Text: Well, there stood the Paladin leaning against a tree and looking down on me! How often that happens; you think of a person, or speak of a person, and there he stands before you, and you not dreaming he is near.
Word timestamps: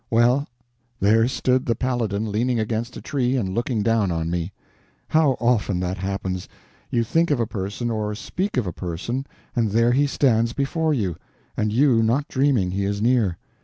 Well, 0.09 0.47
there 0.99 1.27
stood 1.27 1.67
the 1.67 1.75
Paladin 1.75 2.31
leaning 2.31 2.59
against 2.59 2.97
a 2.97 3.01
tree 3.03 3.35
and 3.37 3.53
looking 3.53 3.83
down 3.83 4.09
on 4.11 4.31
me! 4.31 4.51
How 5.09 5.33
often 5.39 5.79
that 5.81 5.99
happens; 5.99 6.49
you 6.89 7.03
think 7.03 7.29
of 7.29 7.39
a 7.39 7.45
person, 7.45 7.91
or 7.91 8.15
speak 8.15 8.57
of 8.57 8.65
a 8.65 8.73
person, 8.73 9.27
and 9.55 9.69
there 9.69 9.91
he 9.91 10.07
stands 10.07 10.53
before 10.53 10.95
you, 10.95 11.17
and 11.55 11.71
you 11.71 12.01
not 12.01 12.27
dreaming 12.27 12.71
he 12.71 12.83
is 12.83 12.99
near. 12.99 13.37